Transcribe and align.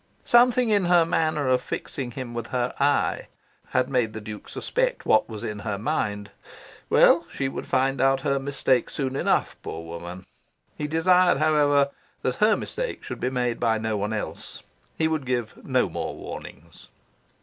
Something 0.25 0.69
in 0.69 0.85
her 0.85 1.05
manner 1.05 1.47
of 1.47 1.61
fixing 1.61 2.09
him 2.09 2.33
with 2.33 2.47
her 2.47 2.73
eye 2.79 3.27
had 3.67 3.87
made 3.87 4.13
the 4.13 4.19
Duke 4.19 4.49
suspect 4.49 5.05
what 5.05 5.29
was 5.29 5.43
in 5.43 5.59
her 5.59 5.77
mind. 5.77 6.31
Well, 6.89 7.27
she 7.31 7.47
would 7.47 7.67
find 7.67 8.01
out 8.01 8.21
her 8.21 8.39
mistake 8.39 8.89
soon 8.89 9.15
enough, 9.15 9.55
poor 9.61 9.85
woman. 9.85 10.25
He 10.75 10.87
desired, 10.87 11.37
however, 11.37 11.91
that 12.23 12.37
her 12.37 12.57
mistake 12.57 13.03
should 13.03 13.19
be 13.19 13.29
made 13.29 13.59
by 13.59 13.77
no 13.77 13.95
one 13.95 14.11
else. 14.11 14.63
He 14.97 15.07
would 15.07 15.23
give 15.27 15.63
no 15.63 15.87
more 15.87 16.15
warnings. 16.15 16.87